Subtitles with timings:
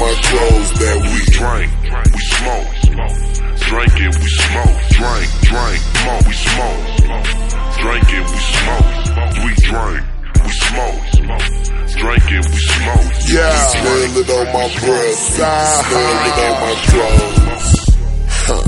[0.00, 1.68] My clothes that We drink,
[2.08, 2.72] we smoke.
[3.68, 4.80] Drink it, we smoke.
[4.96, 6.80] Drink, drink, smoke, we smoke.
[7.84, 8.88] Drink it, we smoke.
[9.44, 10.02] We drink,
[10.40, 11.04] we smoke.
[12.00, 13.12] Drink it, we smoke.
[13.28, 13.60] Yeah.
[13.76, 15.20] Smell it on my breath.
[15.36, 17.68] Smell it on my clothes.
[18.48, 18.64] Huh.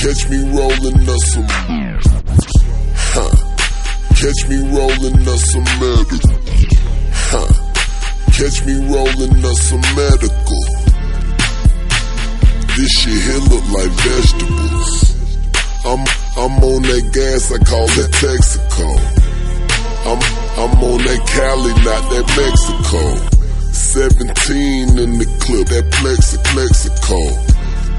[0.00, 1.48] Catch me rolling up some.
[3.12, 3.32] Huh.
[4.16, 6.32] Catch me rolling up some medical.
[7.12, 7.57] Huh.
[8.38, 10.62] Catch me rolling up some medical.
[12.78, 15.10] This shit here look like vegetables.
[15.84, 16.06] I'm
[16.38, 18.94] I'm on that gas, I call it Texaco.
[20.06, 20.22] I'm
[20.54, 23.02] I'm on that Cali, not that Mexico.
[23.74, 27.18] 17 in the clip, that Plexi Plaxico.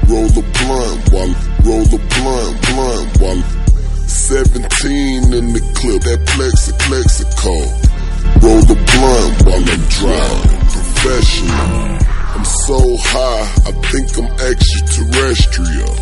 [0.08, 1.36] Roll a blunt while
[1.68, 3.42] roll a blunt, blunt while
[4.08, 7.89] 17 in the clip, that Plexi Plaxico.
[8.38, 11.90] Roll a blunt while I'm driving, professional.
[12.34, 15.94] I'm so high, I think I'm extraterrestrial.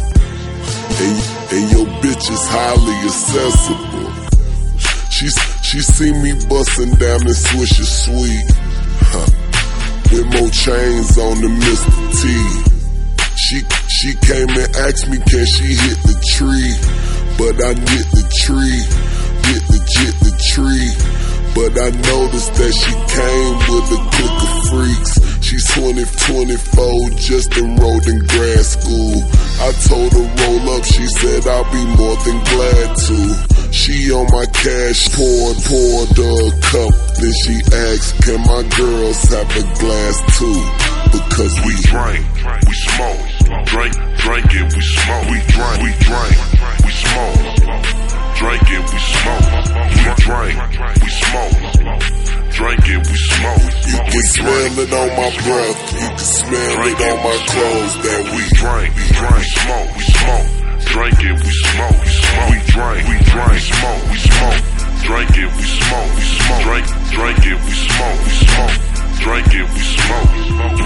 [1.01, 1.17] And,
[1.53, 4.29] and your bitch is highly accessible.
[5.11, 5.29] She
[5.63, 8.47] she see me bustin' down and swish it sweet.
[9.11, 9.27] Huh.
[10.13, 11.99] With more chains on the Mr.
[12.17, 12.69] T.
[13.37, 13.59] She
[13.89, 16.73] she came and asked me can she hit the tree,
[17.37, 18.81] but I hit the tree,
[19.51, 21.18] hit the hit the tree.
[21.59, 25.15] But I noticed that she came with a clique of freaks.
[25.43, 29.27] She's 20, 24, just enrolled in grad school.
[29.59, 33.19] I told her roll up, she said I'll be more than glad to.
[33.75, 36.95] She on my cash, poured, poured a cup.
[37.19, 40.63] Then she asked, can my girls have a glass too?
[41.11, 42.23] Because we drink,
[42.71, 43.67] we smoke.
[43.67, 45.27] Drink, drink it, we smoke.
[45.27, 46.39] We drink, we drink,
[46.87, 48.08] we smoke.
[48.39, 49.51] Drink it, we smoke.
[49.99, 50.55] We drink,
[51.03, 51.59] we smoke.
[52.55, 53.67] Drink it, we smoke.
[53.83, 58.23] You can smell it on my breath, you can smell it on my clothes that
[58.31, 60.47] we We drink, we drink, smoke, we smoke.
[60.87, 62.51] Drink it, we smoke, we smoke.
[62.51, 64.63] We drink, we drink, smoke, we smoke.
[65.03, 66.63] Drink it, we smoke, we smoke.
[66.63, 68.77] Drink, drink it, we smoke, we smoke.
[69.19, 70.31] Drink it, we smoke.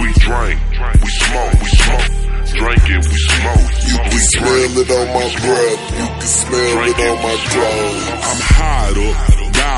[0.01, 0.57] We drink,
[1.05, 2.22] we smoke, we smoke.
[2.55, 3.71] Drink it, we smoke.
[3.89, 8.09] You can smell it on my breath, you can smell it on my clothes.
[8.13, 9.32] I'm high up,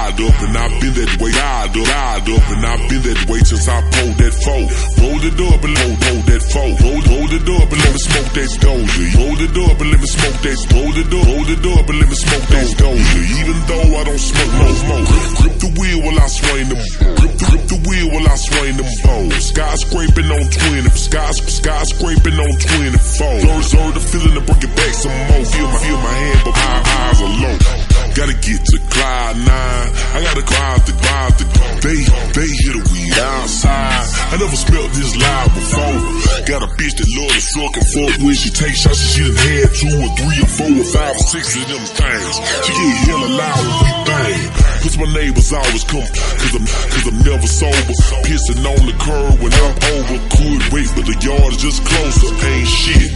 [0.05, 1.33] died up, and I've been that way.
[1.33, 4.67] Died up, died up, and I've been that way since I pulled that foe.
[5.01, 6.73] Roll it up and load, load that foe.
[6.85, 9.05] Roll, roll it up and let me smoke that doja.
[9.17, 10.59] Roll it up and let me smoke that.
[10.77, 13.21] Roll it up, roll it up and let me smoke that doja.
[13.41, 15.09] Even though I don't smoke no smoke.
[15.41, 16.81] Grip, the wheel while I swing them.
[17.17, 19.33] Grip, the, grip the wheel while I swing them bows.
[19.41, 23.41] Skyscraping on 20, sky, skyscraping on 24.
[23.41, 25.45] Blur, blur the feeling to bring it back some more.
[25.49, 28.04] Feel my, feel my hand, but my eyes are low.
[28.15, 29.49] Gotta get to Clyde 9.
[29.51, 31.47] I gotta climb the climb the
[31.83, 31.99] They,
[32.31, 34.07] they hear the weed outside.
[34.31, 35.99] I never smelled this loud before.
[36.47, 39.35] Got a bitch that love to suck and fuck when she takes shots she done
[39.35, 42.35] had two or three or four or five or six of them things.
[42.63, 44.75] She get hella loud when we bang.
[44.85, 47.95] Cause my neighbors always come, cause I'm, cause I'm never sober.
[48.31, 50.17] Pissing on the curb when I'm over.
[50.39, 52.31] Could wait, but the yard is just closer.
[52.31, 53.11] Ain't shit.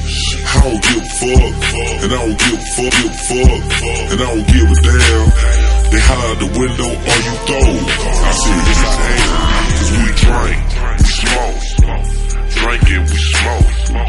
[0.48, 1.54] I don't give a fuck.
[2.02, 3.62] And I don't give a fuck, give a fuck.
[4.10, 5.28] And I don't give a damn.
[5.90, 7.68] They holler out the window, are you throw?
[7.68, 9.68] I said, yes I am.
[9.78, 10.62] Cause we drink,
[10.98, 11.60] we smoke.
[12.58, 13.68] Drink it, we smoke.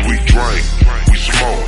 [0.09, 0.63] We drink,
[1.07, 1.65] we smoke.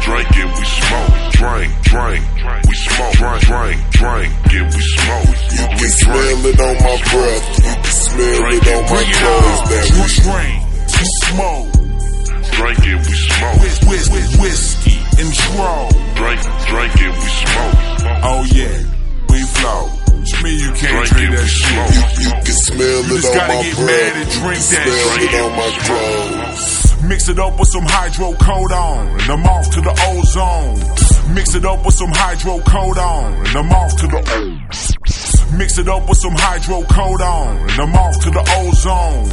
[0.00, 1.12] Drink it, we smoke.
[1.40, 2.22] Drink, drink,
[2.68, 3.12] we smoke.
[3.20, 5.30] Drink, drink, drink it, we smoke.
[5.50, 7.46] You can smell it on my breath.
[7.60, 9.60] You can smell it on my clothes.
[9.70, 10.58] That we drink,
[10.96, 11.68] we smoke.
[12.56, 13.58] Drink it, we smoke.
[13.60, 15.88] Whis- whis- whis- whiskey and draw.
[16.16, 17.79] Drink, drink it, we smoke.
[23.10, 25.34] You just gotta get mad and drink that shit.
[25.34, 27.02] it on my clothes.
[27.02, 31.34] Mix it up with some hydrocodone, and I'm off to the ozone.
[31.34, 35.58] Mix it up with some hydrocodone, and I'm off to the ozone.
[35.58, 39.26] Mix it up with some hydrocodone, and I'm off to the ozone.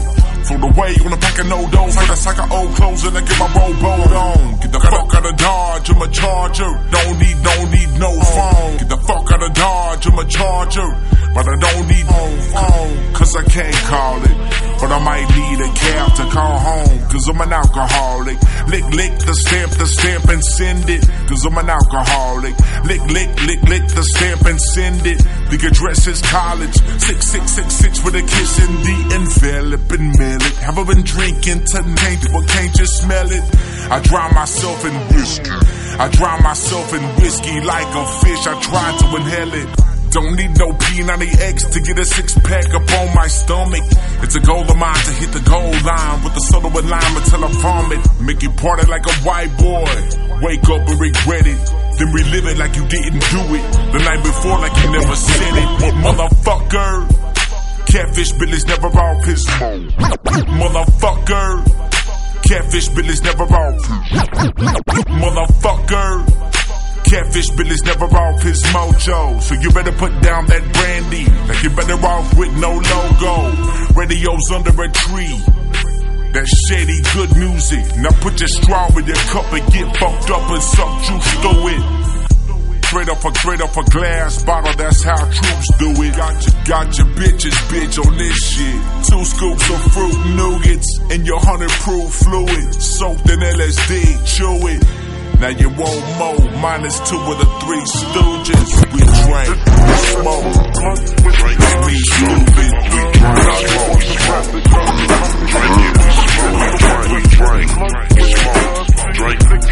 [0.48, 3.06] Throw the way you on a pack of NoDoz, like a sack of old clothes,
[3.06, 4.60] and I get my rowboat on.
[4.60, 6.72] Get the fuck out of Dodge, I'm a charger.
[6.90, 8.26] Don't need, don't need no oh.
[8.26, 8.78] phone.
[8.78, 11.17] Get the fuck out of Dodge, I'm a charger.
[11.34, 14.38] But I don't need no phone, cause I can't call it.
[14.80, 18.38] But I might need a cab to call home, cause I'm an alcoholic.
[18.68, 22.54] Lick, lick the stamp, the stamp and send it, cause I'm an alcoholic.
[22.86, 25.18] Lick, lick, lick, lick the stamp and send it.
[25.50, 30.56] The address is college, 6666 with a kiss in the enveloping millet.
[30.62, 33.46] Have I been drinking tonight, but can't you smell it?
[33.90, 35.58] I drown myself in whiskey.
[35.98, 38.46] I drown myself in whiskey like a fish.
[38.46, 39.87] I try to inhale it.
[40.12, 43.84] Don't need no P90X to get a six pack up on my stomach.
[44.24, 47.46] It's a goal of mine to hit the goal line with the with lime until
[47.46, 48.00] I vomit.
[48.22, 49.86] Make you party like a white boy.
[50.42, 51.60] Wake up and regret it.
[52.00, 53.66] Then relive it like you didn't do it.
[53.92, 55.70] The night before like you never said it.
[55.82, 57.08] But Motherfucker.
[57.88, 59.46] Catfish Billy's never off his
[60.56, 61.64] Motherfucker.
[62.44, 63.82] Catfish Billy's never off.
[65.08, 66.57] Motherfucker.
[67.10, 69.42] Catfish Billy's never off his mojo.
[69.42, 71.26] So you better put down that brandy.
[71.48, 73.36] Like you better off with no logo.
[73.96, 75.40] Radio's under a tree.
[76.36, 77.86] That shady good music.
[77.98, 81.68] Now put your straw in your cup and get fucked up and suck juice through
[81.72, 82.08] it.
[82.88, 86.16] Straight off a straight off a glass bottle, that's how troops do it.
[86.16, 88.80] Got your, got your bitches, bitch, on this shit.
[89.12, 92.74] Two scoops of fruit nougats in your hundred proof fluid.
[92.76, 94.67] Soaked in LSD, chew.
[95.40, 98.74] Now you want more, minus two of the three stooges.
[98.92, 102.74] We drank, we smoke, it, me we stupid.
[102.90, 104.98] We drink, we smoke, we smoke.
[105.54, 106.82] Drink it, we smoke,
[107.14, 108.68] we drink, we smoke.
[109.14, 109.68] Drink, drink.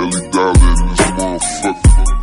[0.00, 2.19] Ellie Dollar in this motherfucker.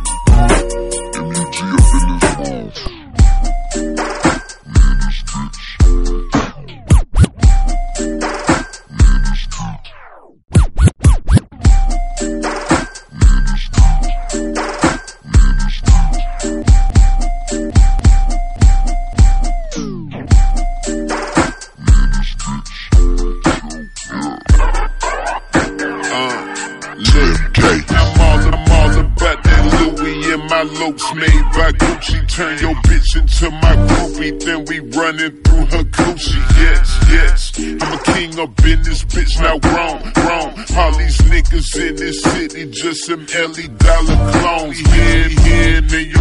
[34.30, 36.42] Then we running through her coochie.
[36.58, 40.48] Yes, yes, I'm a king up in this bitch, now grown, grown.
[40.76, 44.80] All these niggas in this city, just some Ellie Dollar clones.
[44.80, 46.17] Your songs, we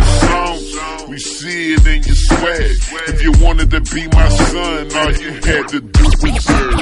[1.47, 2.75] see it in your swag.
[3.07, 6.79] If you wanted to be my son, all you had to do was serve.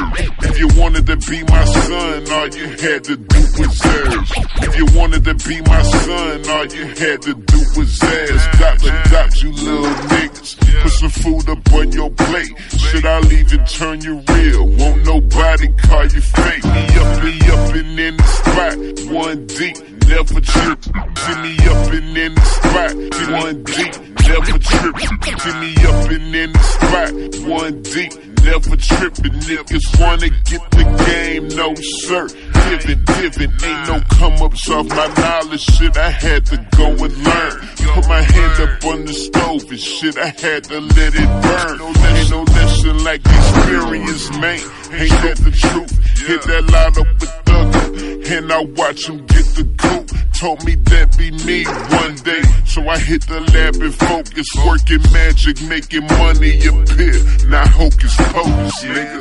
[0.50, 4.26] If you wanted to be my son, all you had to do was serve.
[4.68, 8.60] If you wanted to be my son, all you had to do was ask.
[8.60, 8.80] Dot
[9.12, 10.82] dot, you little niggas.
[10.82, 12.54] Put some food up on your plate.
[12.78, 14.68] Should I leave and turn you real?
[14.68, 16.64] Won't nobody call you fake.
[16.64, 18.76] Me up, me up and in the spot.
[19.14, 20.84] One deep, never trip.
[20.84, 22.94] See me up and in the spot.
[23.42, 23.94] One deep,
[24.28, 25.40] never tripping.
[25.40, 27.12] See me up and in the spot.
[27.50, 29.36] One deep, never tripping.
[29.46, 32.28] Niggas wanna get the game, no sir.
[32.54, 33.52] pivot, pivot.
[33.64, 35.62] Ain't no come ups off my knowledge.
[35.62, 37.76] Shit, I had to go and learn.
[37.96, 41.82] Put my hand up on the stove and shit, I had to let it burn.
[41.82, 44.60] Ain't no lesson like experience, man.
[44.92, 45.92] Ain't that the truth?
[46.28, 50.10] Hit that line up with Thugger, and I watch him get the coop.
[50.40, 55.02] Told me that'd be me one day, so I hit the lab and focus, working
[55.14, 57.24] magic, making money appear.
[57.50, 59.20] Now hocus pocus, nigga,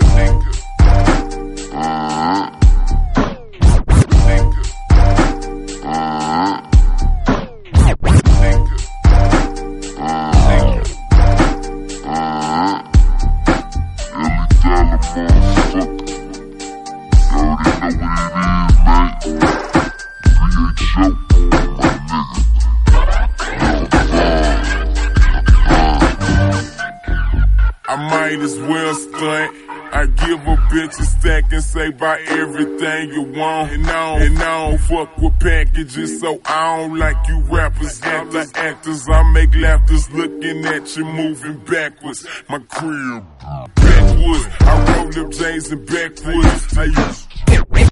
[1.70, 2.63] nigga.
[30.26, 33.72] Give a bitch a stack and say buy everything you want.
[33.72, 38.02] And I don't, and don't fuck with packages, so I don't like you rappers.
[38.02, 42.26] After actors, I make laughters looking at you moving backwards.
[42.48, 43.24] My crib,
[43.74, 44.46] backwoods.
[44.60, 46.78] I roll up J's and backwoods.
[46.78, 47.26] I use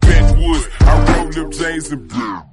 [0.00, 0.68] backwoods.
[0.80, 2.52] I roll up J's and backwoods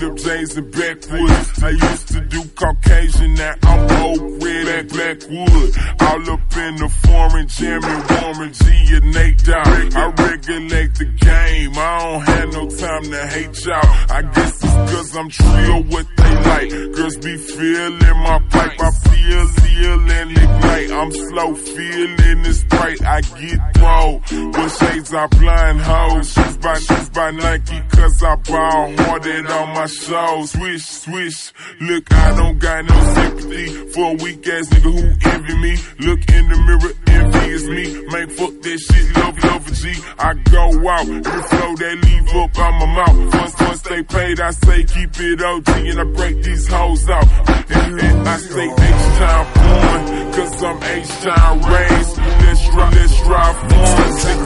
[0.00, 1.62] rolled up and backwoods.
[1.62, 5.76] I used to do Caucasian, now I'm oak red and blackwood.
[6.00, 9.94] All up in the foreign, jamming, Warren, G and Nate Dogg.
[9.94, 13.80] I regulate the game, I don't have no time to hate y'all.
[14.10, 16.70] I guess it's cause I'm trio what they like.
[16.96, 20.90] Girls be feeling my pipe, I feel, feel and ignite.
[20.90, 24.20] I'm slow feeling this bright, I get throw.
[24.30, 29.68] With shades I blind hoes, she's by, she's by Nike cause I ball hearted on
[29.74, 30.44] my show.
[30.46, 31.52] Swish, swish.
[31.80, 35.76] Look, I don't got no sympathy for a weak ass nigga who envy me.
[36.00, 37.84] Look in the mirror, envy is me.
[38.10, 39.94] Man, fuck that shit, love, love G.
[40.18, 43.34] I go out, every flow they leave up on my mouth.
[43.34, 47.28] Once, once they paid, I say keep it OG and I break these hoes out.
[47.70, 52.16] And, I say H-time born, cause I'm H-time raised.
[52.18, 54.40] Let's drive, let's drive on, keep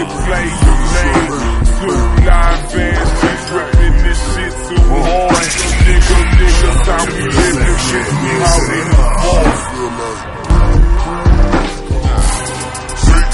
[0.00, 1.59] it play your name.
[1.80, 5.48] Two live bands, she's reppin' this shit too hard.
[5.86, 8.32] Nigga, niggas, how we live this shit, we
[8.90, 9.50] fall.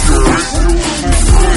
[0.07, 1.56] feeling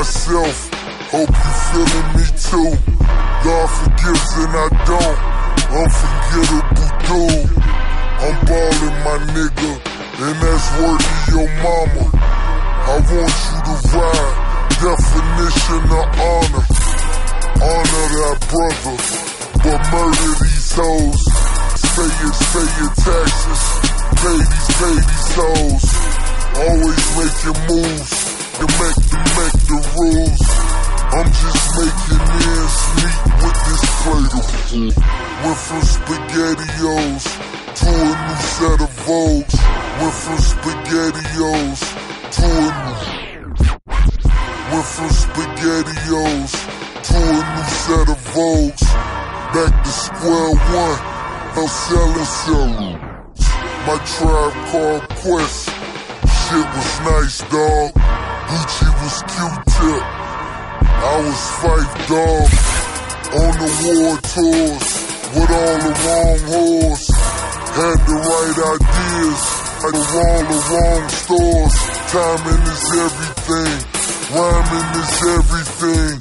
[0.00, 0.56] myself.
[1.12, 2.72] Hope you feeling me too.
[3.44, 5.20] God forgives and I don't.
[5.80, 7.50] Unforgettable dude.
[8.24, 9.72] I'm ballin' my nigga,
[10.24, 12.04] and that's worthy your mama.
[12.16, 14.36] I want you to ride.
[14.80, 16.64] Definition of honor.
[17.60, 18.96] Honor that brother,
[19.60, 21.22] but murder these hoes.
[21.92, 23.62] Pay your, pay your taxes.
[24.16, 25.84] Pay these, pay these souls.
[26.56, 28.29] Always making moves
[28.60, 30.44] to make to make the rules.
[31.16, 34.94] I'm just making ends meet with this plate of food.
[35.40, 37.24] Went from spaghettios
[37.80, 39.56] to a new set of Vogues.
[40.00, 41.80] Went from spaghettios
[42.36, 43.00] to a new.
[44.70, 46.52] Went from spaghettios
[47.08, 48.84] to a new set of Vogues.
[49.54, 50.52] Back to square
[50.84, 51.00] one.
[51.56, 52.98] I'm selling selling.
[53.86, 55.70] My tribe called Quest.
[56.44, 58.19] Shit was nice, dog.
[58.50, 60.02] Gucci was Q-tip.
[60.02, 62.50] I was Phife Dawg
[63.38, 64.88] on the war tours
[65.38, 67.04] with all the wrong whores.
[67.78, 69.42] Had the right ideas
[69.86, 71.76] at all the wrong stores.
[72.10, 73.78] Timing is everything.
[74.34, 76.18] Rhyming is everything.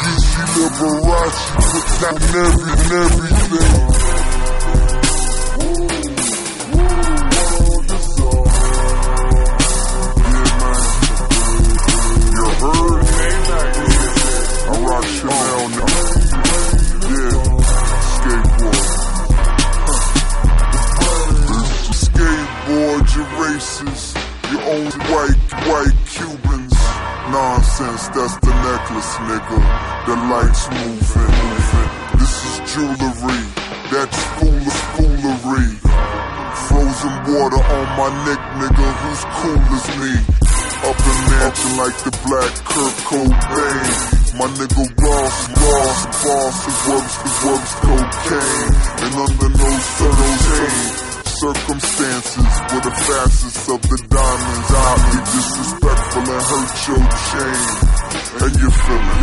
[0.00, 2.72] Gucci Liberace put down every,
[3.04, 3.99] everything.
[30.10, 31.30] The lights moving.
[32.18, 33.42] This is jewelry,
[33.94, 34.66] that's fool
[34.98, 35.70] foolery.
[36.66, 38.88] Frozen water on my neck, nigga.
[38.90, 40.14] Who's cool as me?
[40.82, 43.86] Up in mansion like the black Kurt Cobain.
[44.34, 48.74] My nigga Ross, Ross, boss, it works, it works cocaine.
[49.06, 54.70] And under no subtle circumstances were the fastest of the diamonds.
[54.76, 58.00] I'll be disrespectful and hurt your chain.
[58.44, 59.19] And you feelin',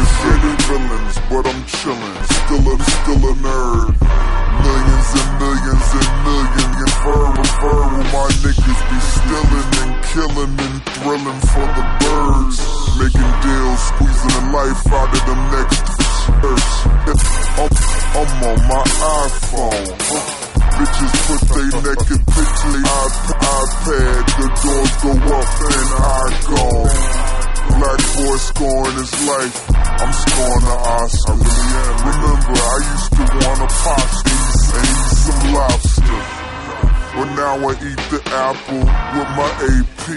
[37.68, 40.08] I eat the apple with my AP.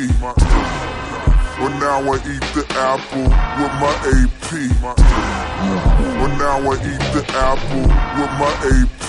[1.59, 3.27] But now I eat the apple
[3.59, 4.51] with my AP.
[6.15, 9.07] But now I eat the apple with my AP.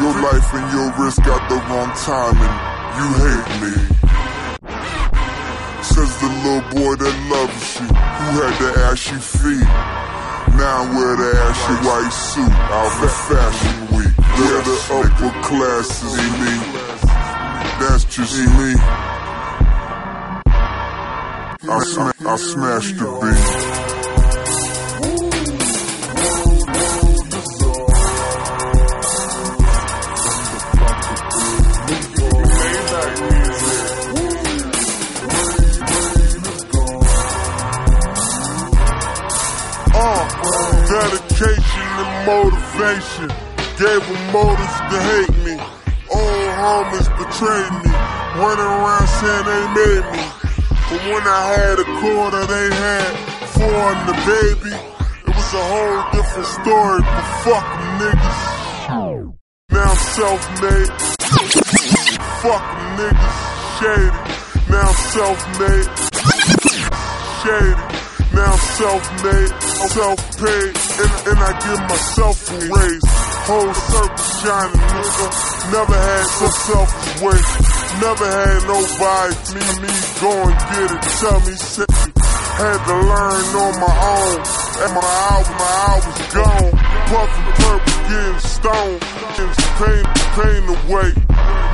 [0.00, 2.56] Your life and your wrist got the wrong timing.
[3.00, 3.72] You hate me.
[5.80, 9.70] Says the little boy that loves you, who had the ashy feet.
[10.60, 14.14] Now I wear the ashy white suit out for fashion week.
[14.36, 16.79] Wear the upper classes, me.
[17.80, 18.74] That's just me.
[21.62, 23.40] I, I smashed the beat.
[39.96, 40.24] Uh,
[40.86, 43.28] dedication and motivation.
[43.78, 45.39] Gave them motives to hate
[46.70, 47.90] homies betrayed me.
[48.38, 50.22] Running around saying they made me.
[50.88, 53.10] But when I had a quarter, they had
[53.54, 54.74] four on the baby.
[55.26, 58.40] It was a whole different story, but fuck them niggas.
[59.74, 60.90] Now I'm self-made.
[62.42, 63.38] Fuck them niggas.
[63.78, 64.10] Shady.
[64.70, 65.88] Now I'm self-made.
[67.42, 67.74] Shady.
[68.32, 69.52] Now I'm self-made,
[69.90, 70.72] self-paid,
[71.02, 73.19] and, and I give myself a raise.
[73.48, 75.28] Whole circle shining, nigga.
[75.72, 77.40] Never had so selfish way.
[78.00, 81.02] Never had nobody, me, me, go and get it.
[81.20, 81.90] Tell me, shit.
[82.60, 84.38] Had to learn on my own.
[84.80, 86.72] And my album, my album's gone.
[87.10, 89.00] Puffin' purple, getting stoned.
[89.36, 90.04] Getting pain,
[90.36, 91.10] pain away.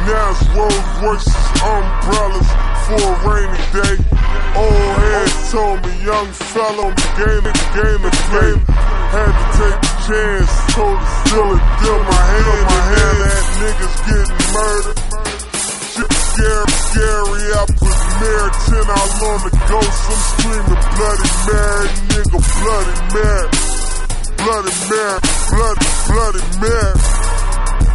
[0.06, 1.34] Now it's Rolls Royces,
[1.66, 2.50] umbrellas
[2.86, 3.94] for a rainy day.
[4.54, 6.88] Old head told me, young fellow,
[7.18, 8.60] game game game.
[9.10, 13.96] Had to take chance, told her still it, deal my hand, my hand that niggas
[14.06, 14.98] getting murdered.
[15.90, 21.88] Shit scary, scary, I put Mary 10 out on the ghost, I'm screaming Bloody Mary,
[22.06, 23.48] nigga, Bloody Mary.
[24.46, 25.18] Bloody Mary,
[25.50, 26.94] bloody, bloody Mary.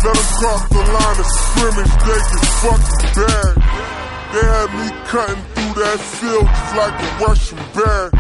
[0.03, 4.00] Let them cross the line of scrimmage, they get fucking bad.
[4.31, 8.11] They had me cutting through that field just like a Russian bear.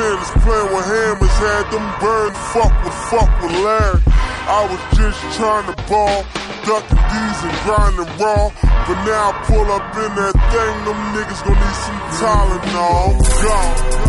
[0.00, 4.00] It's playing with hammers, had them burn, fuck with, fuck with Larry.
[4.48, 6.24] I was just trying to ball,
[6.64, 8.48] ducking D's and grinding raw.
[8.86, 13.18] But now I pull up in that thing, them niggas gon' need some Tylenol.
[13.42, 14.07] Gone.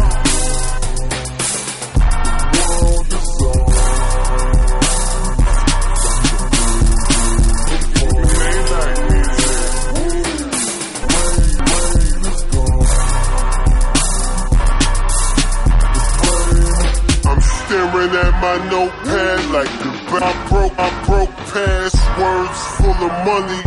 [18.20, 23.64] At my notepad like the I broke, I broke passwords full of money.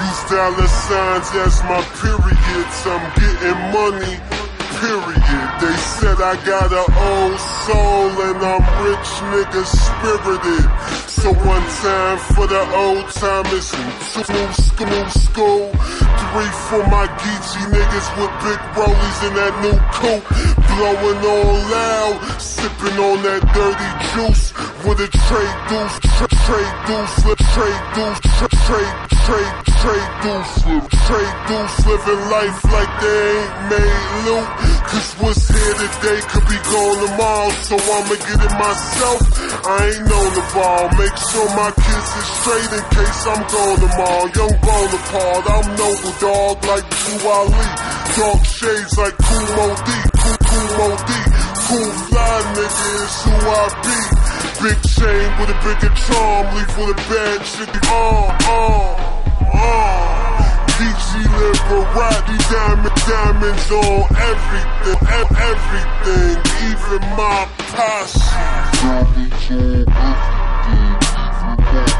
[0.00, 2.78] Use dollar signs as my periods.
[2.88, 4.16] I'm getting money.
[4.80, 5.48] Period.
[5.60, 10.66] They said I got an old soul and I'm rich nigga spirited.
[11.20, 14.24] So one time for the old timers and two
[14.56, 15.64] school school.
[16.30, 20.59] Three for my Geechee niggas with big rollies in that new coupe.
[20.80, 24.48] Blowing all loud, sipping on that dirty juice.
[24.80, 28.96] With a trade deuce, tra trade deuce, flip trade deuce, tra trade,
[29.28, 31.76] trade, trade deuce, flip trade deuce.
[31.84, 34.48] Living life like they ain't made loot.
[34.88, 37.52] Cause what's here today could be gone tomorrow.
[37.60, 39.20] So I'ma get it myself.
[39.68, 40.88] I ain't known the ball.
[40.96, 44.32] Make sure my kids is straight in case I'm gone tomorrow.
[44.32, 47.68] Young Bonaparte, I'm noble dog like Drew Ali.
[48.16, 50.09] Dark shades like Kool Moe Dee.
[50.38, 51.10] Kumo D.
[51.66, 53.98] Cool fly nigga is who I be.
[54.62, 56.44] Big chain with a bigger charm.
[56.54, 57.70] Leave with a bad shit.
[57.86, 58.94] Uh, uh,
[59.54, 60.00] uh.
[60.80, 65.00] Geechee Liberace, diamond, diamonds on everything,
[65.52, 66.36] everything,
[66.70, 68.20] even my posse.
[68.80, 69.84] Diamonds on everything,
[70.72, 71.99] even my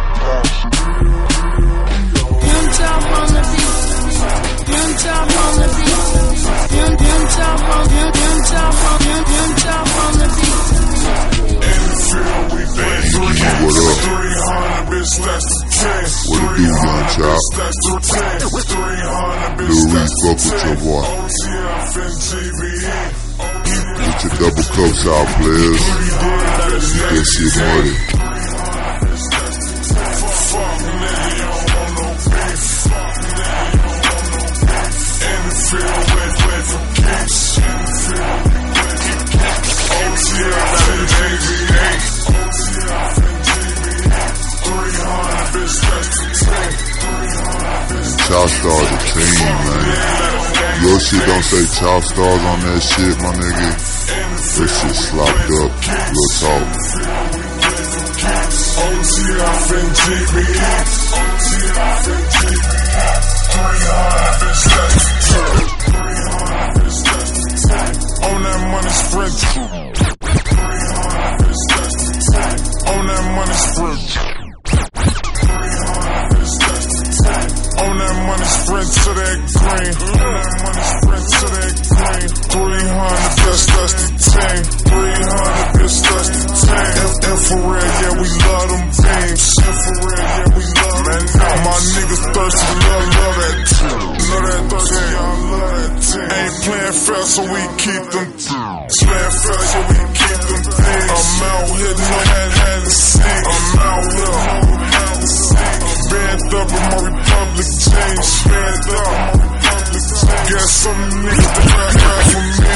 [13.61, 13.99] What up?
[14.01, 16.11] 300, bitch, that's the 10.
[16.31, 17.39] What it do, young chop?
[17.55, 18.51] That's the 10.
[18.67, 20.67] 300, Lil Reese, fuck with 10.
[20.67, 21.07] your boy.
[24.01, 25.85] Get your double cups out, players.
[27.11, 27.95] Get shit muddy.
[30.51, 32.21] Fuck nigga, you don't want
[37.11, 37.59] kicks.
[39.91, 41.89] OTF and GBE.
[42.31, 44.25] OTF and GBE.
[44.61, 46.71] 300, bitch, that's the 10.
[48.27, 49.85] Chop Star the team, man.
[50.83, 53.71] Your shit don't say Chop Stars on that shit, my nigga.
[54.51, 55.71] That shit slopped up.
[56.11, 56.67] Real talk.
[58.81, 60.55] OTF and GBE.
[61.11, 62.81] OTF and GBE.
[63.51, 65.80] 300, bitch, that's
[68.91, 69.39] money sprint.
[69.41, 69.95] 300,
[71.41, 72.91] bitch, that's the 10.
[72.91, 74.03] On that money sprint.
[75.41, 77.87] 300, bitch, that's the 10.
[77.87, 78.47] On that money
[78.91, 79.95] to that green.
[79.95, 81.90] On that money sprint to that green.
[82.11, 82.91] 300,
[83.39, 84.67] bitch, that's the 10.
[84.91, 86.91] 300, bitch, that's the 10.
[86.91, 89.47] Inf- infrared, yeah, we love them beams.
[89.63, 91.61] Infrared, yeah, we love them beams.
[91.61, 94.11] My niggas thirsty, love, love that team.
[94.11, 96.27] Love that thirsty, y'all love that team.
[96.35, 98.29] Ain't playing fair, so we keep them.
[98.91, 101.15] Playing fair, so we keep them things.
[101.15, 103.23] I'm out here, no had had to see.
[103.23, 104.35] I'm out here,
[105.15, 105.79] to see.
[106.11, 108.31] Band up in my Republic jeans.
[108.51, 109.60] Band up
[110.51, 112.71] Got some niggas that rap, rap for me.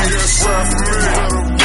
[0.45, 1.25] Rap for me.
[1.25, 1.65] Me.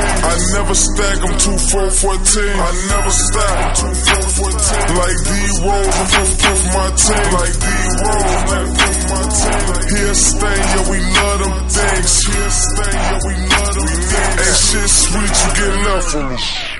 [0.00, 2.44] I never stack them 2 4 14.
[2.50, 5.00] I never stack them 2 4 14.
[5.00, 5.30] Like D
[5.64, 7.26] Rose, I'm proof, proof my team.
[7.34, 7.66] Like D
[8.00, 9.70] Rose, like proof my team.
[9.90, 12.12] Here stay, yeah, we love them things.
[12.26, 14.38] Here stay, yeah, we love them things.
[14.40, 16.79] Ain't shit sweet, you get left from us.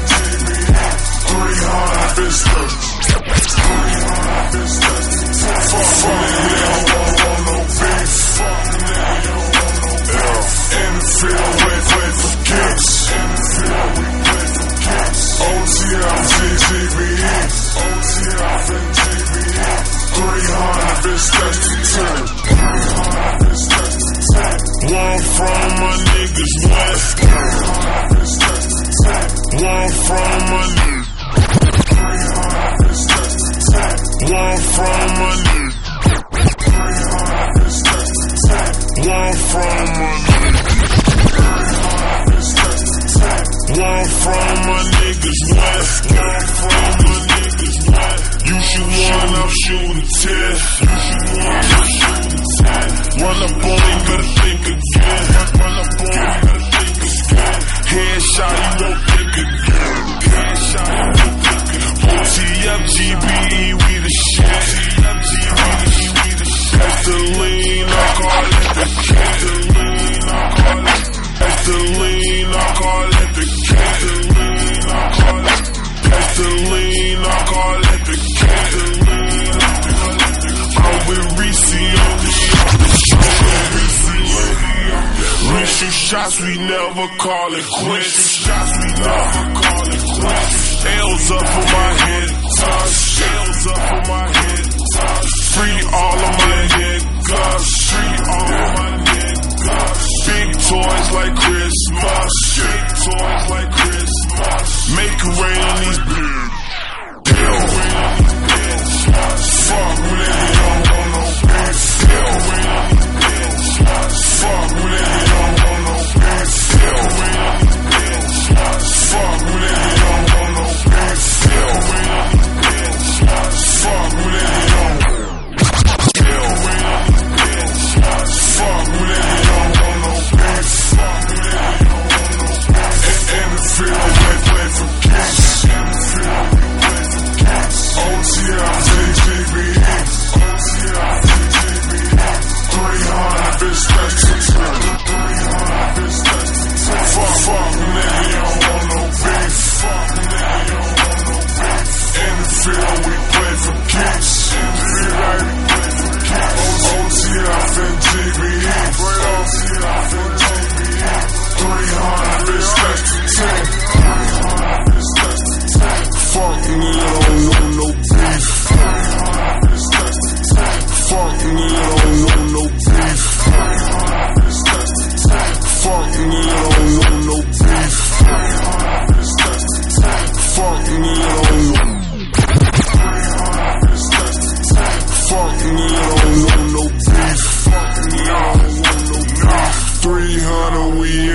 [2.21, 2.37] 300,
[3.25, 4.77] bitch, that's 300, bitch,
[5.71, 8.15] Fuck, fuck, nigga, don't want no beef.
[10.71, 12.89] In the field, wait, wait for kicks.
[13.11, 15.23] In the field, we wait for kicks.
[15.41, 17.37] OTF, GGBE.
[17.81, 18.69] OTF
[19.01, 19.69] GBE.
[20.11, 22.21] 300, bitch, that's 10.
[22.21, 23.97] 300, bitch, that's
[24.29, 24.93] 10.
[24.93, 27.17] One from my niggas west.
[27.17, 29.65] 300, bitch, that's 10.
[29.65, 30.90] One from my niggas.
[34.31, 35.75] One from my niggas.
[36.31, 39.11] 300, bitch, that's the 10.
[39.11, 40.95] One from my niggas.
[41.11, 41.51] 300,
[42.31, 43.81] bitch, that's the 10.
[43.81, 45.99] One from my niggas west.
[46.15, 48.23] One from my niggas west.
[48.47, 50.65] You should one up, shoot a test.
[50.79, 52.95] You should one up, shoot a test.
[53.19, 55.23] Run up on me, better think again.
[55.59, 57.59] Run up on me, better think again.
[57.91, 59.99] Headshot, you won't think again.
[60.23, 61.30] Headshot, you won't think again.
[62.01, 64.45] OTF, GBE, we the shit.
[65.01, 66.79] OTF, GBE, we the shit.
[66.79, 67.87] That's the lean,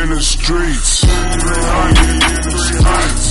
[0.07, 1.05] in the streets.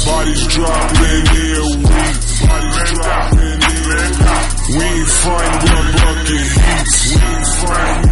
[0.06, 2.20] Bodies dropping in here weak.
[4.66, 6.96] We ain't fighting, with bucket heats.
[7.06, 8.12] We ain't fighting,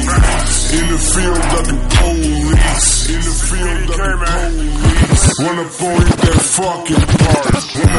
[0.00, 0.56] heats.
[0.72, 2.90] In the field, ducking police.
[3.10, 5.24] In the field, ducking police.
[5.40, 7.52] When I phone that fucking part.
[7.52, 7.96] That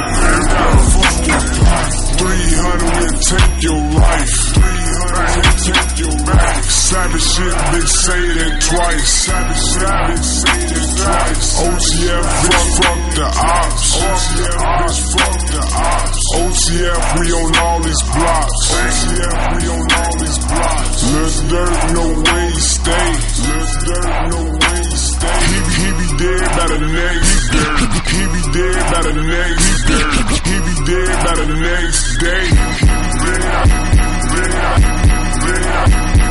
[0.97, 1.91] fucking part.
[2.17, 4.35] 300 will take your life.
[4.53, 6.40] 300 will take your life.
[6.71, 9.09] Savage shit, been saying it twice.
[9.27, 11.47] Savage shit, been saying it twice.
[11.59, 13.87] OTF, fuck, fuck the ops.
[13.99, 16.23] OTF, bitch, fuck the ops.
[16.31, 18.61] OTF, we on all these blocks.
[18.71, 21.01] OTF, we on all these blocks.
[21.51, 23.09] Dirt, no way he stay.
[23.83, 25.39] Dirt, no way he stay.
[25.43, 27.71] He, he be dead by the next day.
[28.11, 30.07] He be dead by the next day.
[30.47, 32.47] He be dead by the next day.
[32.47, 36.30] He be dead, he be dead, he be dead.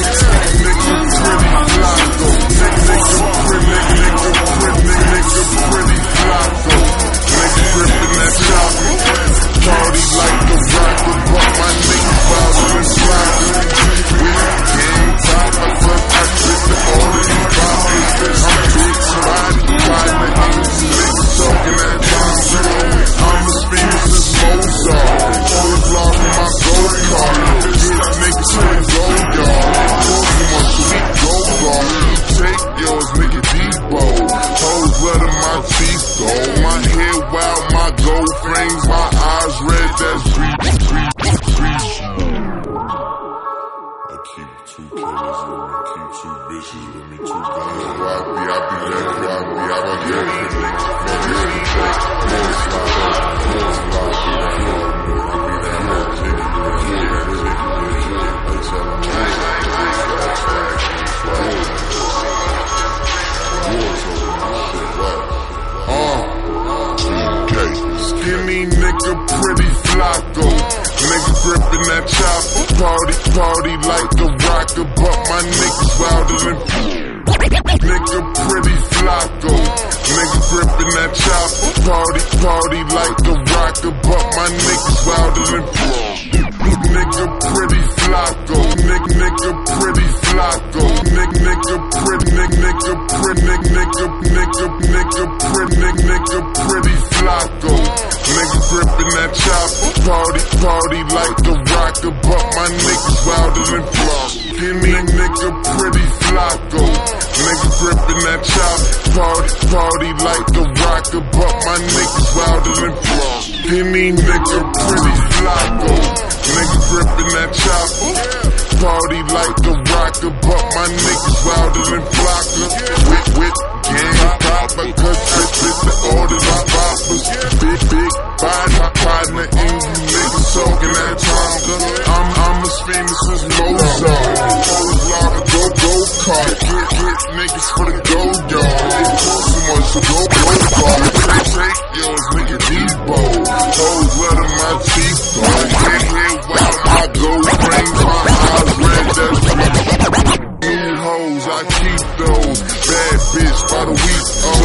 [153.81, 154.21] by the week.
[154.41, 154.61] On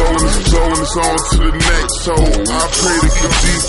[1.29, 1.95] to the next.
[2.05, 3.66] So I pray to keep deep.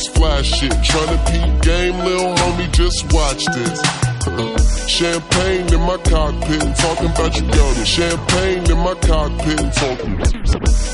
[0.00, 0.72] that's fly shit.
[0.72, 3.80] Tryna peep game, lil homie, just watch this.
[4.88, 7.84] Champagne in my cockpit talking about you yawning.
[7.84, 10.16] Champagne in my cockpit talking.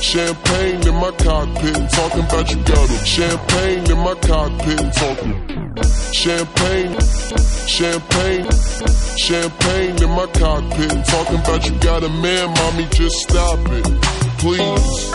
[0.00, 3.04] Champagne in my cockpit talking about you yawning.
[3.04, 5.34] Champagne in my cockpit talking.
[6.12, 6.98] Champagne,
[7.66, 8.48] champagne,
[9.16, 13.84] champagne in my cockpit talking about you got a man, mommy, just stop it,
[14.38, 15.12] please.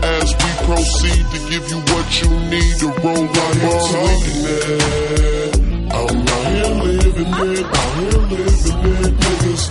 [0.00, 3.38] As we proceed give you what you need to roll up.
[3.38, 5.52] I'm living it.
[5.90, 7.64] I'm out here living it.
[7.64, 9.67] Out here living it, niggas.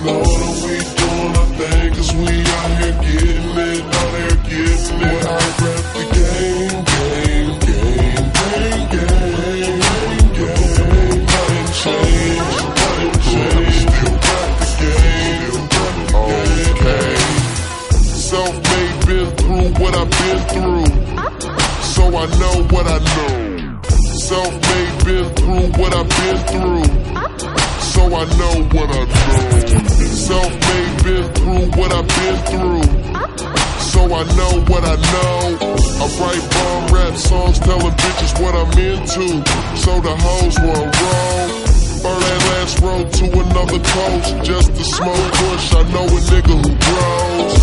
[44.43, 45.73] just to smoke push.
[45.73, 47.55] I know a nigga who grows.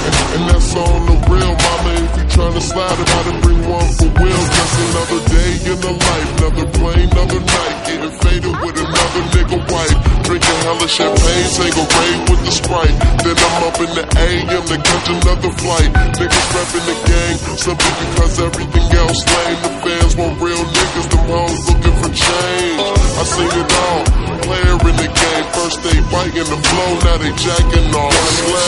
[0.00, 1.92] And, and that's on the real, mama.
[2.04, 4.44] If you tryna slide it, I bring one for will.
[4.56, 7.76] Just another day in the life, another plane, another night.
[7.86, 9.96] Getting faded with another nigga wife.
[10.24, 12.96] Drinking hella champagne, single rave with the Sprite.
[13.24, 15.90] Then I'm up in the AM to catch another flight.
[16.16, 19.58] Niggas reppin' the gang, simply because everything else lame.
[19.64, 22.80] The fans want real niggas, them hoes looking for change.
[23.20, 25.46] I seen it all player in the game.
[25.54, 28.18] First they biting the flow, now they jacking off
[28.50, 28.66] the.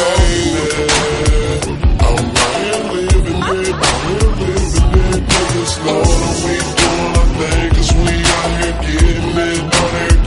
[2.07, 2.27] I'm
[2.95, 3.75] living living it.
[6.43, 7.71] We doing our thing,
[8.05, 10.22] we out here getting it, out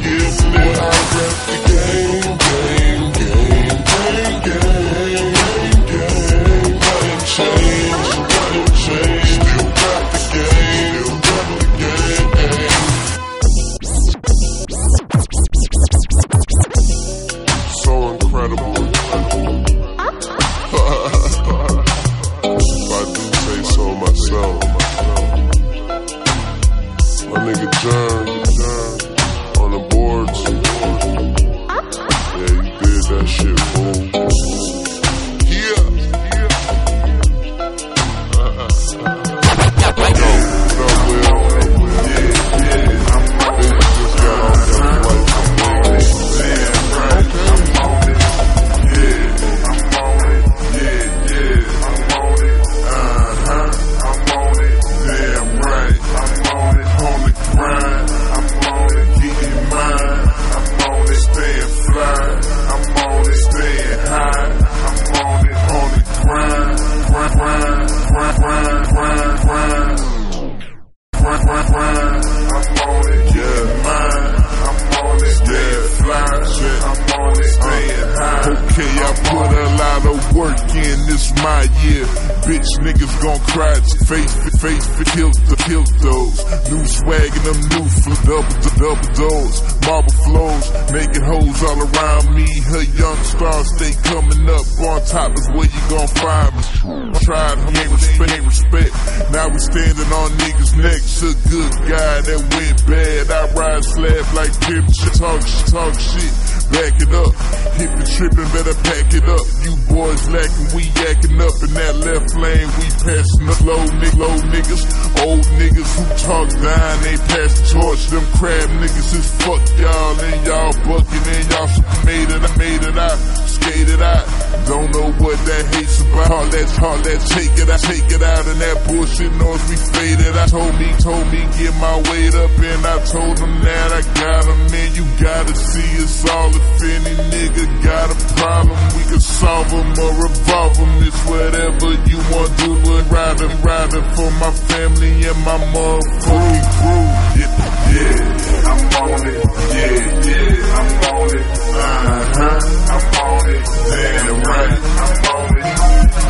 [144.76, 147.08] family and my motherfucking crew.
[147.40, 147.52] Yeah,
[147.96, 149.44] yeah, I'm on it.
[149.76, 149.96] Yeah,
[150.26, 151.46] yeah, I'm on it.
[151.46, 151.92] Uh
[152.36, 152.60] huh,
[152.94, 153.64] I'm on it.
[153.90, 155.68] Damn right, I'm on it.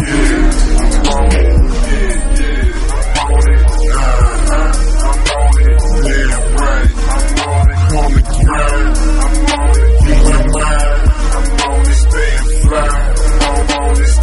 [0.06, 0.42] Yeah,
[0.82, 1.54] I'm on it.
[3.16, 3.42] On.
[3.46, 4.04] Uh
[4.52, 4.70] huh,
[5.06, 5.82] I'm on it.
[6.06, 7.80] Damn right, I'm on it.
[7.96, 8.94] On the grind,
[9.26, 10.02] I'm on it.
[11.36, 12.02] I'm on it.
[12.66, 12.90] Fly,
[13.46, 14.14] I'm on it.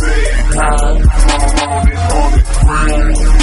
[0.53, 0.99] High,
[1.33, 1.99] I'm on it.
[2.13, 3.42] On the grind,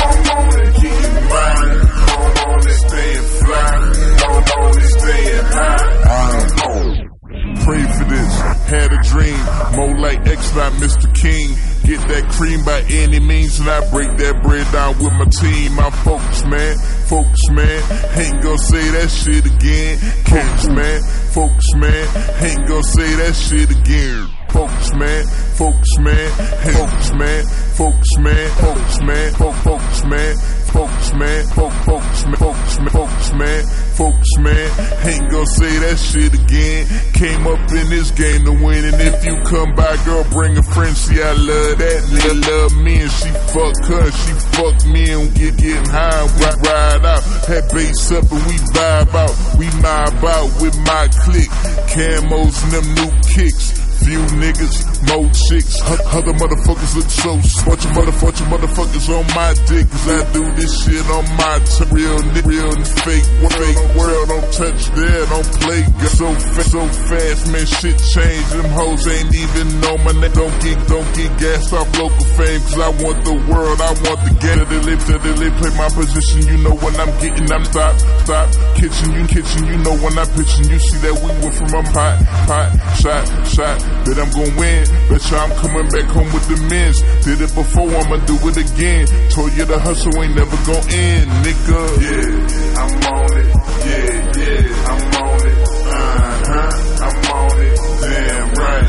[9.10, 9.40] dream,
[9.76, 11.08] more like X, not Mr.
[11.14, 11.56] King.
[11.84, 15.80] Get that cream by any means, and I break that bread down with my team.
[15.80, 17.82] I'm focused, man, focused, man.
[18.18, 19.98] Ain't gonna say that shit again.
[20.26, 21.02] Focus, man,
[21.34, 22.06] focus, man.
[22.44, 24.39] Ain't gonna say that shit again.
[24.50, 25.26] Focus, man,
[25.56, 26.32] focus, man,
[26.74, 27.46] focus, man,
[27.76, 30.60] focus, man, focus, man, focus, man.
[30.70, 33.66] Focus man, focus, man, focus man, focus man,
[33.98, 34.70] focus man.
[35.02, 36.86] Ain't gonna say that shit again.
[37.14, 40.64] Came up in this game to win, and if you come by, girl, bring a
[40.64, 40.96] friend.
[40.96, 45.34] See, I love that nigga, love me, and she fuck her, she fuck me, and
[45.34, 47.24] get getting high, ride, ride out.
[47.50, 49.36] Had bass up, and we vibe out.
[49.58, 51.50] We mob out with my clique,
[51.90, 53.89] camos and them new kicks.
[54.06, 54.78] Few niggas,
[55.12, 55.76] more chicks.
[56.16, 57.36] Other motherfuckers look so
[57.66, 59.86] bunch of motherfuckers, motherfuckers on my dick.
[59.92, 62.72] Cause I do this shit on my t- real, ni- real
[63.06, 64.28] fake, fake world.
[64.30, 65.82] Don't touch there, don't play.
[66.00, 66.10] Girl.
[66.20, 68.46] So fast, so fast, man, shit change.
[68.50, 70.32] Them hoes ain't even know my name.
[70.34, 72.62] Don't get, don't get gassed off local fame.
[72.62, 74.64] Cause I want the world, I want the game.
[74.70, 76.48] They live, they live, play my position.
[76.48, 77.94] You know when I'm getting, I'm stop,
[78.26, 78.48] stop.
[78.76, 80.72] Kitchen, you kitchen, you know when I'm pitching.
[80.72, 82.16] You see that we went from a pot,
[82.48, 83.89] pot, shot, shot.
[84.06, 84.84] Bet I'm gon' win.
[85.10, 87.00] Bet you I'm coming back home with the men's.
[87.26, 89.06] Did it before, I'ma do it again.
[89.30, 91.82] Told you the hustle ain't never gon' end, nigga.
[92.04, 93.50] Yeah, I'm on it.
[93.86, 95.58] Yeah, yeah, I'm on it.
[95.60, 96.02] Uh
[96.50, 97.78] huh, I'm on it.
[98.00, 98.89] Damn right,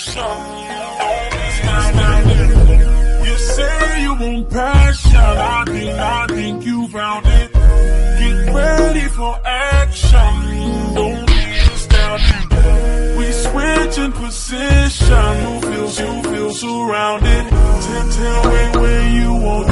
[0.00, 0.24] passion.
[3.26, 5.16] You say you want passion.
[5.16, 7.52] I think, I think you found it.
[7.52, 10.94] Get ready for action.
[10.94, 11.42] Don't be
[11.72, 13.18] astounded.
[13.18, 15.34] We switch in position.
[15.42, 17.48] You feel, you feel surrounded.
[17.50, 19.69] Tell, tell me where you want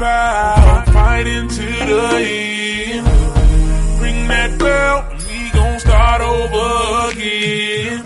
[0.00, 3.06] about fighting to the end.
[4.00, 8.02] Ring that bell, we gon' start over again.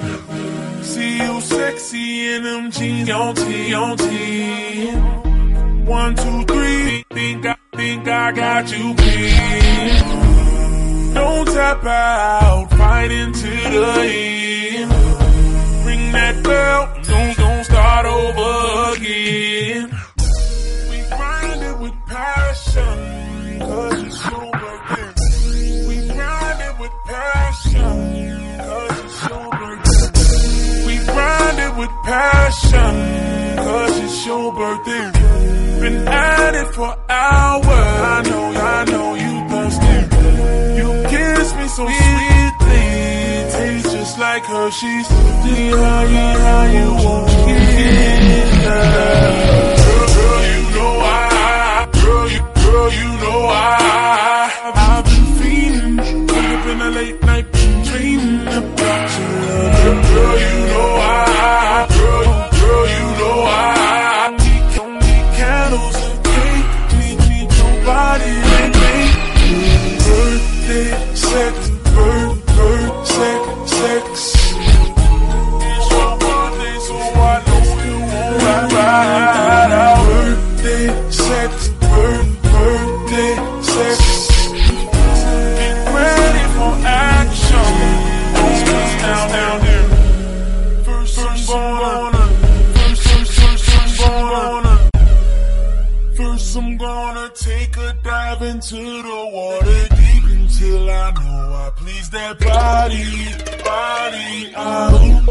[0.82, 4.90] See you sexy in them jeans, on T, on T.
[5.86, 10.04] One, two, three, think I, think I got you pinned.
[11.14, 14.00] Don't tap out, fight into the
[14.80, 14.90] end.
[15.86, 20.03] Ring that bell, don't start over again.
[27.54, 27.96] passion.
[30.86, 30.94] We
[31.64, 32.94] it with passion,
[33.56, 35.10] cause it's your birthday.
[35.80, 37.66] Been at it for hours.
[37.66, 39.96] I know, I know you thirsty.
[40.78, 42.86] You kiss me so sweetly.
[43.54, 45.08] Tastes just like Hershey's.
[45.08, 48.22] The how you want me get
[49.84, 54.23] Girl, girl, you know I, girl, you, girl, you know I
[56.94, 57.46] late night,
[57.84, 60.08] dreaming about love.
[60.14, 62.33] Girl, you know I, girl,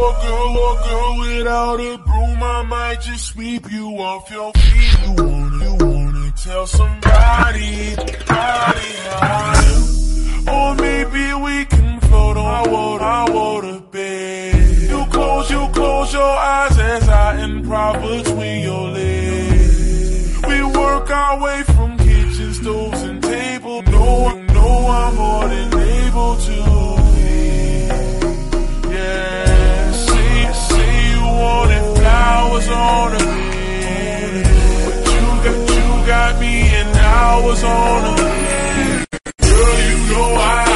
[0.03, 4.51] I oh girl, oh girl, without a broom, I might just sweep you off your
[4.51, 4.99] feet.
[5.05, 12.69] You wanna, you wanna tell somebody, body how you, or maybe we can float on
[12.71, 14.89] water, our water bed.
[14.89, 20.41] You close, you close your eyes as I improvise between your legs.
[20.47, 23.85] We work our way from kitchen stoves and tables.
[23.85, 25.72] No, know I'm more than
[32.83, 34.45] on bed,
[34.85, 38.15] but you got, you got me and hours on a.
[39.41, 40.72] Girl, you know I,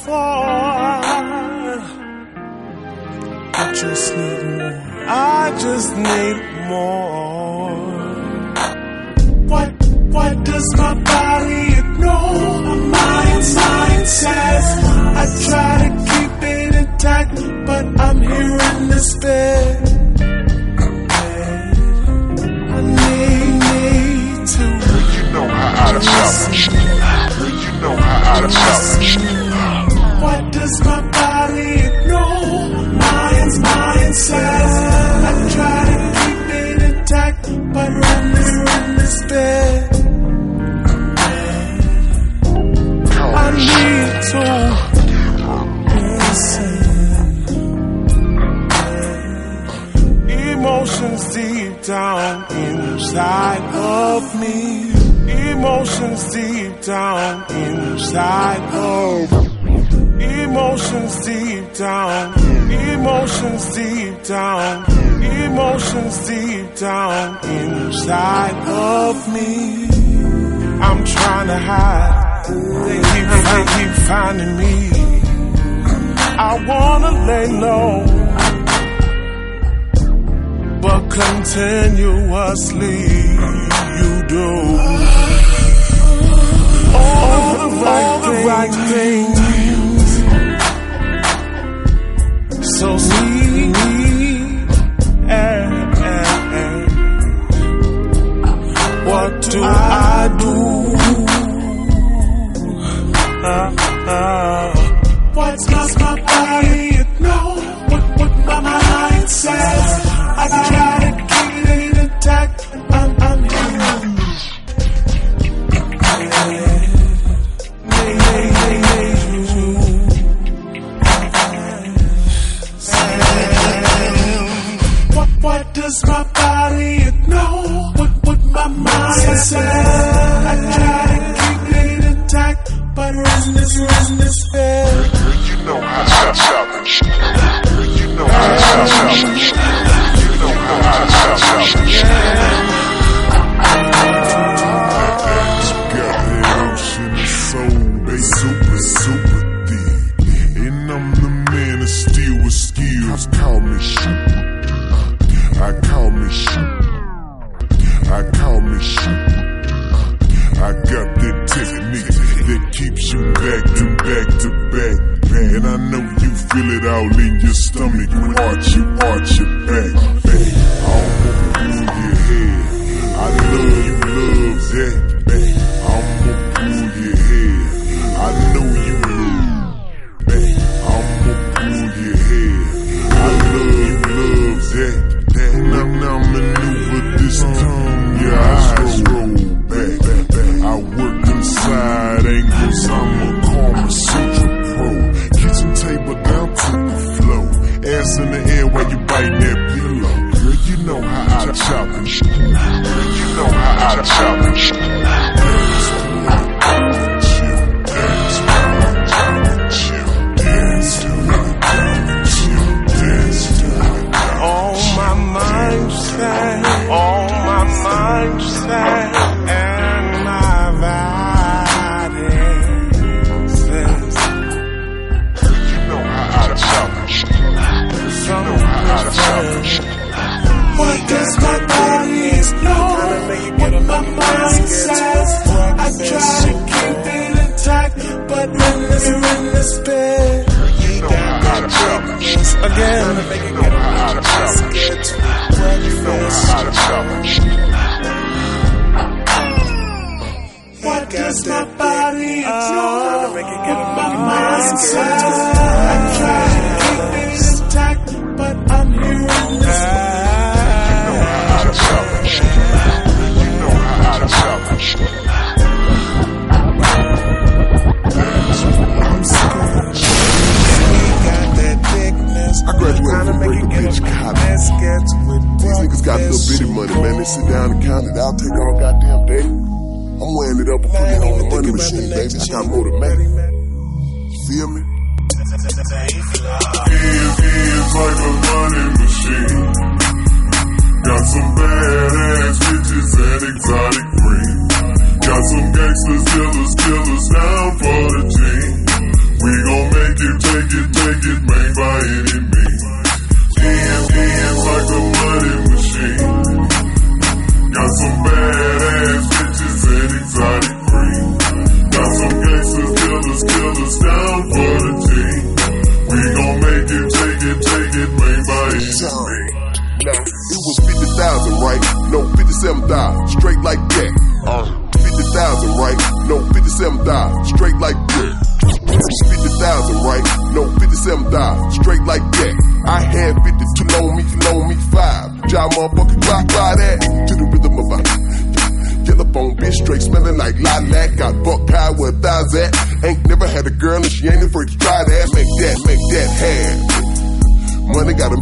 [0.00, 0.14] before.
[3.52, 4.82] I just need more.
[5.06, 6.38] I just need
[6.68, 7.70] more.
[9.50, 9.70] What,
[10.14, 12.76] what does my body ignore?
[12.90, 14.64] My mind says
[15.16, 17.36] I try to keep it intact,
[17.66, 19.82] but I'm here in despair.
[22.72, 24.64] I need, need to
[25.16, 26.56] You know how I chop it.
[27.64, 28.99] You know how I chop it.
[30.70, 32.70] What my body ignore?
[32.94, 34.72] Mind's mind says
[35.26, 39.66] I try to keep it intact, but I'm here in despair.
[43.34, 44.46] I need to
[46.30, 46.78] listen.
[50.30, 54.92] Emotions deep down inside of me.
[55.50, 59.49] Emotions deep down inside of me.
[60.20, 62.34] Emotions deep down,
[62.70, 64.84] emotions deep down,
[65.22, 69.88] emotions deep down inside of me.
[70.78, 72.44] I'm trying to hide.
[72.48, 74.90] They keep, they keep finding me.
[76.38, 78.04] I wanna lay low,
[80.82, 82.98] but continuously
[84.00, 84.48] you do
[86.94, 89.49] all the right, all the right things.
[92.80, 93.76] so sweet.
[95.28, 96.90] And, and, and.
[99.06, 100.54] What do I do?
[103.44, 103.74] Uh,
[104.10, 104.79] uh.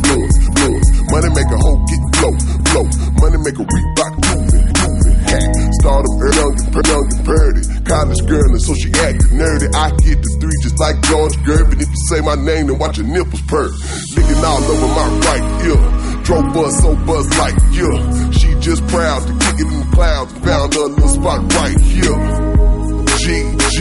[0.09, 0.83] blood, blood.
[1.13, 2.33] Money make a hoe get blow,
[2.73, 2.87] blow.
[3.21, 5.17] Money make a Reebok move it, move it.
[5.29, 5.53] Hat.
[5.81, 7.63] Stardom young and young and pretty.
[7.85, 9.69] College girl and so she acted nerdy.
[9.75, 11.81] I get the three just like George Gervin.
[11.81, 13.73] If you say my name, then watch your nipples perk.
[14.17, 15.81] Licking all over my right ear.
[16.25, 18.31] Drove buzz so buzz like yeah.
[18.33, 20.33] She just proud to kick it in the clouds.
[20.45, 22.19] Found her little spot right here.
[23.19, 23.77] G G.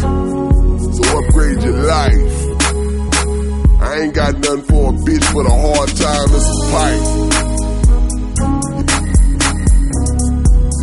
[0.00, 2.41] So upgrade your life.
[3.82, 7.02] I ain't got nothing for a bitch but a hard time and some pipe.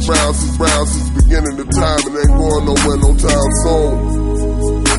[0.10, 3.94] Round since round since beginning of time, and ain't going nowhere no time soon.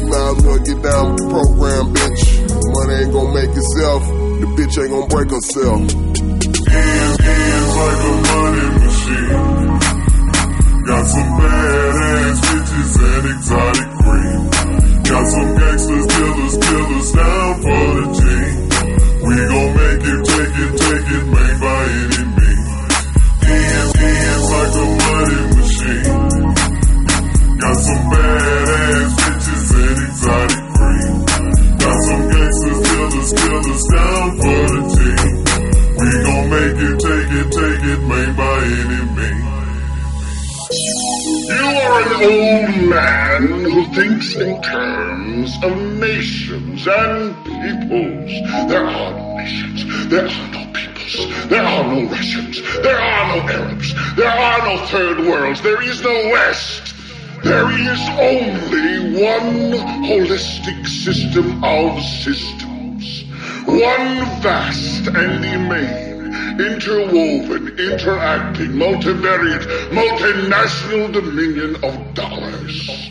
[0.08, 2.22] Might as well get down with the program, bitch.
[2.72, 4.02] Money ain't gonna make itself,
[4.40, 5.80] the bitch ain't gonna break herself.
[6.72, 9.70] Hands, is like a money machine.
[10.86, 14.59] Got some badass bitches and exotic green.
[15.10, 18.54] Got some gangsters, killers, killers down for the team.
[19.26, 22.70] We gon' make it, take it, take it, made by any means.
[23.42, 26.14] Hands, is like a money machine.
[27.58, 31.14] Got some badass bitches and exotic cream.
[31.82, 33.99] Got some gangsters, killers, killers down
[42.00, 48.30] an old man who thinks in terms of nations and peoples.
[48.70, 50.08] There are no nations.
[50.08, 51.48] There are no peoples.
[51.48, 52.62] There are no Russians.
[52.82, 54.16] There are no Arabs.
[54.16, 55.60] There are no third worlds.
[55.60, 56.94] There is no West.
[57.42, 59.72] There is only one
[60.08, 63.24] holistic system of systems.
[63.66, 66.09] One vast and immense
[66.60, 73.10] interwoven, interacting, multivariate, multinational dominion of dollars.